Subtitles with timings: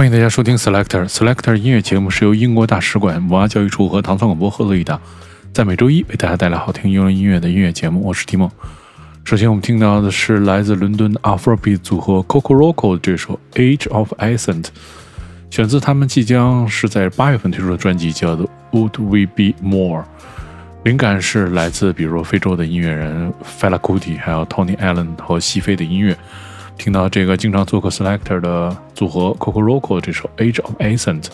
[0.00, 4.98] 欢迎大家收听 Selector Selector 音乐节目，是由英国大使馆文化教育处和唐宋广播合作一档，
[5.52, 8.02] 在每周一为大家带来好听英文音乐的音乐节目。
[8.02, 8.50] 我是提莫。
[9.24, 14.62] 首先，我们听到的是来自伦敦的 Afrobeat 组合 Coco Roco 这首《Age of Ascent》，
[15.50, 20.02] 选自他们即将是在八月份推出的专辑，叫做《Would We Be More》。
[20.84, 23.30] 灵感是来自比如非洲的音乐人
[23.60, 26.16] Fela Kuti，还有 Tony Allen 和西非的音乐。
[26.80, 31.24] 听到这个经常做客 Selector 的组合 Coco Roco 这首《Age of Ascent》。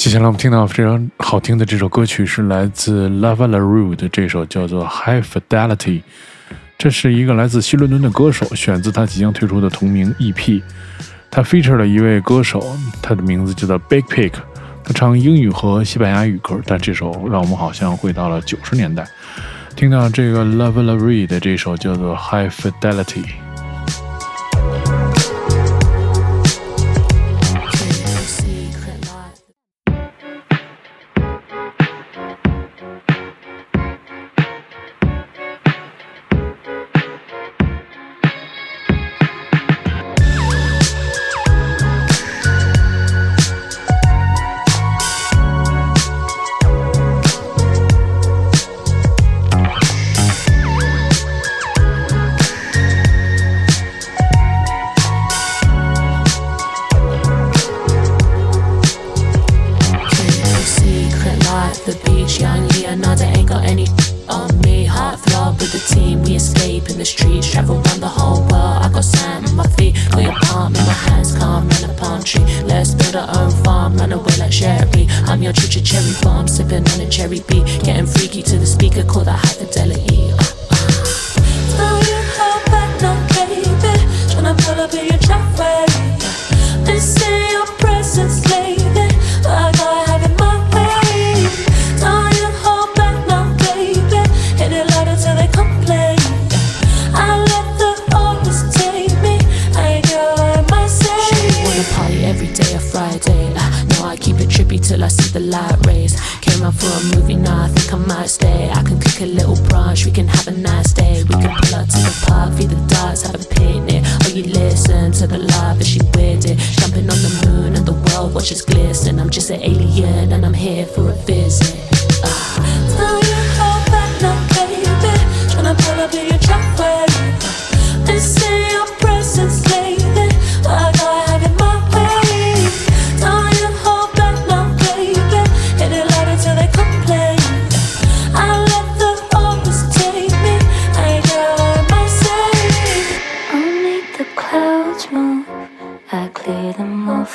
[0.00, 6.00] 接下来我们听到非常好听的这首歌曲是来自 Lava La Rue 的这首叫做 High Fidelity，
[6.78, 10.62] 这是一个来自西伦敦的歌手，选自他即将推出的同名 EP。
[11.30, 12.64] 他 feature 了一位歌手，
[13.02, 14.32] 他的名字叫做 Big Pick，
[14.82, 19.06] 他唱英语和西班牙语歌，但这首让我们好像回到了九十年代。
[19.76, 23.26] 听到这个 Lava La Rue 的这首叫做 High Fidelity。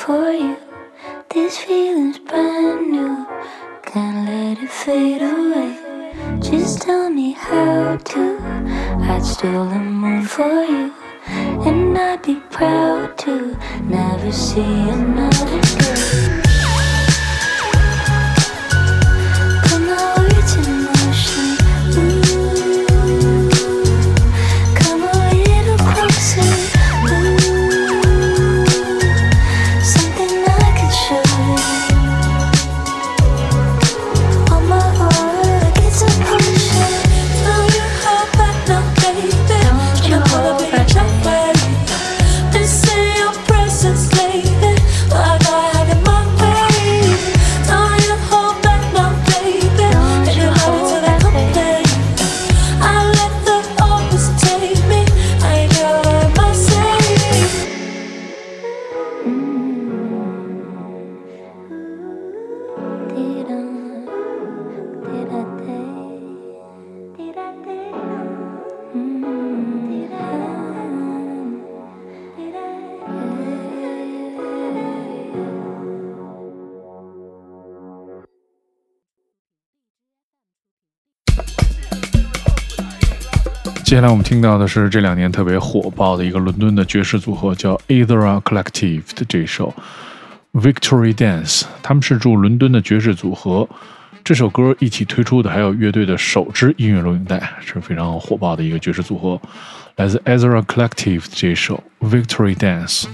[0.06, 0.56] for you.
[1.30, 3.26] This feeling's brand new,
[3.82, 5.72] can't let it fade away.
[6.38, 8.38] Just tell me how to.
[9.10, 10.94] I'd still the moon for you,
[11.66, 16.35] and I'd be proud to never see another girl.
[83.86, 89.72] 接下来我们听到的是这两年特别火爆的一个伦敦的爵士组合，叫 Ethera Collective 的这首
[90.52, 91.62] Victory Dance。
[91.84, 93.68] 他们是驻伦敦的爵士组合，
[94.24, 99.40] 这首歌一起推出的还有乐队的首支音乐录影带，是非常火爆的一个爵士组合，
[99.94, 103.04] 来自 Ethera Collective 的这首 Victory Dance。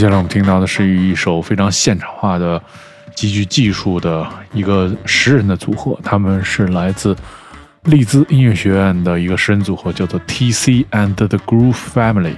[0.00, 2.58] 接下来我们听到的是一首非常现场化的、
[3.14, 7.14] 极具技术的一个十人的组合，他们是来自
[7.82, 10.86] 利兹音乐学院的一个十人组合，叫做 T.C.
[10.92, 12.32] and the Groove Family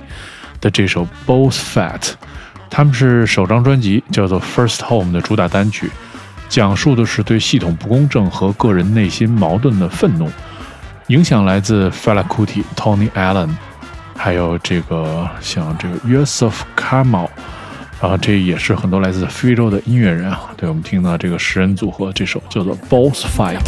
[0.60, 2.14] 的这首 Both Fat。
[2.68, 5.88] 他们是首张专辑叫做《First Home》的主打单曲，
[6.48, 10.28] 讲述的是对系统不公正和个人内心矛盾的愤怒。
[11.06, 13.50] 影响来自 Fela Kuti、Tony Allen，
[14.16, 17.28] 还有这个像这个 Yusuf Kamal，
[18.00, 20.50] 啊，这也是很多来自非洲的音乐人啊。
[20.56, 23.58] 对我们听到这个十人组合，这首叫做《Boss Fight》。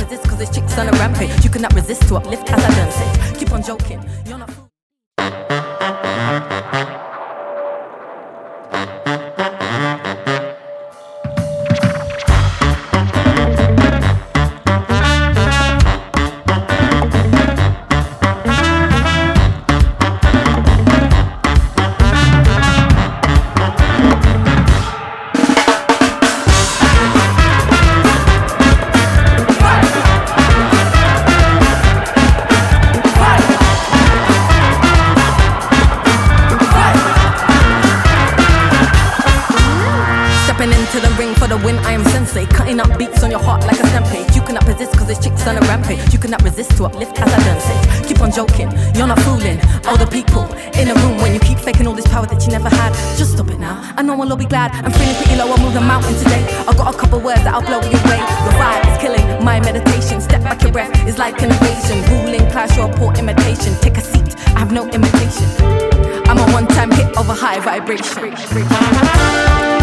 [67.86, 69.73] Vibration.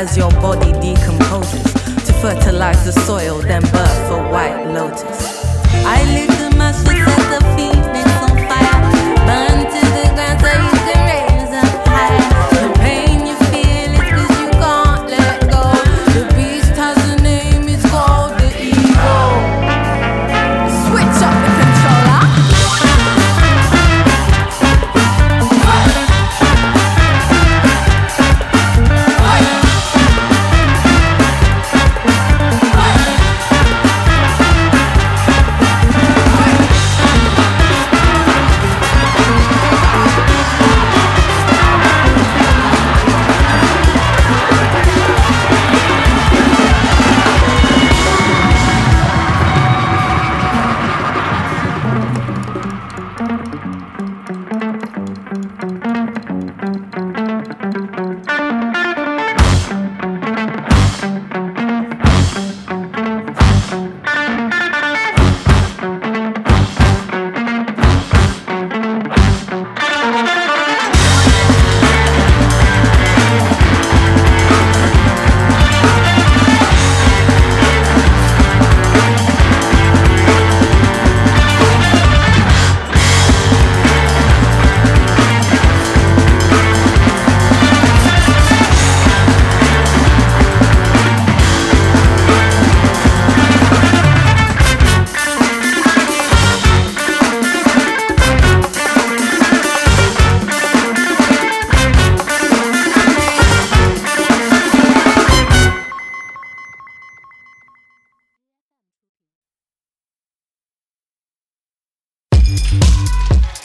[0.00, 1.62] As your body decomposes
[2.06, 5.44] to fertilize the soil, then birth a white lotus.
[5.84, 7.99] I live the set the phoenix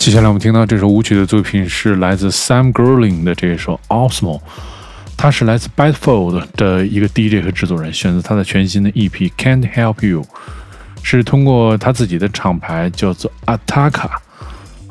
[0.06, 4.38] 接下来我们听到这首舞曲的作品是来自 Sam Gerling 的这一首《Osmo》，
[5.18, 10.22] 他是来自 Bedford 的一个 DJ 和制作人，选择他的全新的 EP《Can't Help You》，
[11.02, 14.12] 是通过他自己的厂牌叫做 Ataka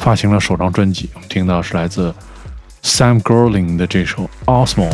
[0.01, 1.09] 发行了首张专辑。
[1.15, 2.13] 我们听到是来自
[2.83, 4.91] Sam Gerling 的这首《Osmo》。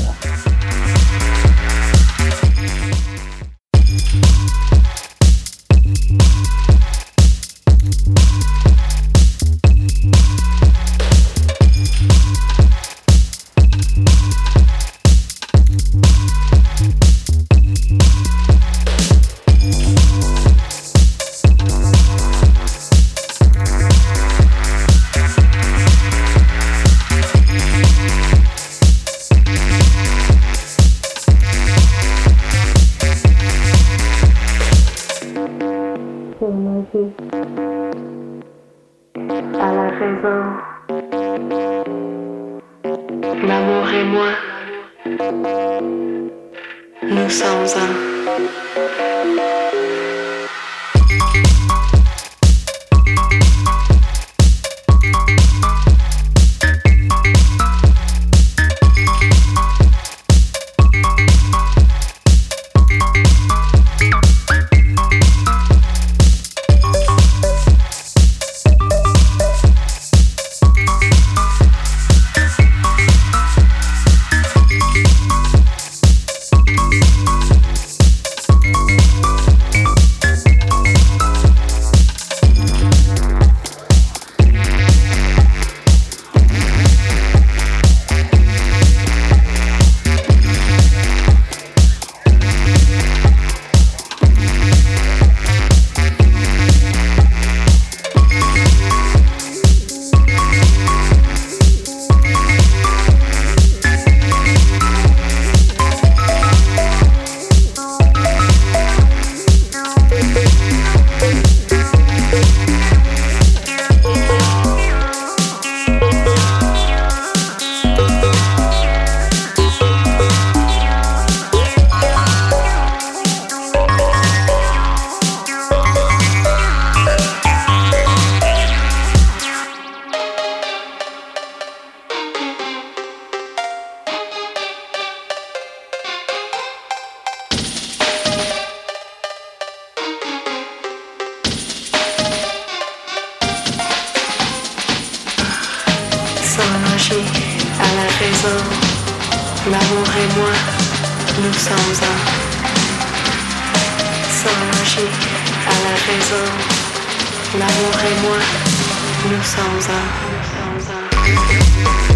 [160.23, 162.10] Thank you.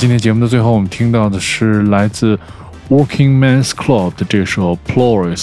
[0.00, 2.34] 今天节目的最后，我们听到的是来自
[2.88, 5.36] Working Men's Club 的这首《Plurals》，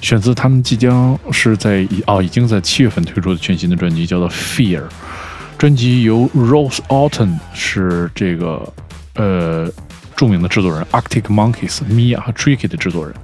[0.00, 4.80] 选自他们即将是在哦已经在七月份推出的全新的专辑，叫做《Fear》。
[5.58, 8.66] 专辑由 Rose Alton 是这个
[9.16, 9.70] 呃
[10.16, 13.14] 著名的制作人 Arctic Monkeys、Mia 和 Tricky 的制作人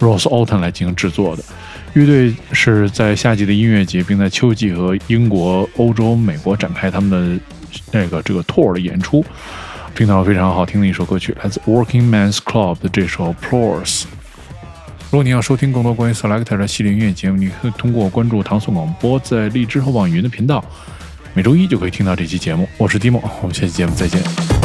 [0.00, 1.44] Rose Alton 来进行制作的。
[1.92, 7.40] 乐队是在夏季的音乐节，并在秋季和英国、欧洲、美国展开他们的
[7.92, 9.24] 那个这个 tour 的演出。
[9.94, 14.04] 听到非常好听的一首歌曲，来自 Working Man's Club 的这首 Pours。
[15.10, 20.64] 如果你要收听更多关于 Selector 的系列音乐节目，你可以通过关注唐宋广播在荔枝和网易云的频道，
[21.34, 22.66] 每周一就可以听到这期节目。
[22.78, 24.61] 我是 Dimo，我们下期节目再见。